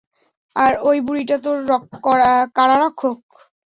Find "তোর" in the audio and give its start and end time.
1.37-1.57